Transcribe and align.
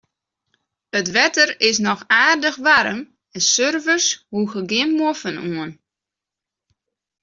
It 0.99 1.13
wetter 1.17 1.47
is 1.69 1.77
noch 1.87 2.01
aardich 2.23 2.57
waarm 2.65 3.01
en 3.35 3.41
surfers 3.53 4.07
hoege 4.31 4.61
gjin 4.69 4.91
moffen 4.99 5.37
oan. 5.49 5.71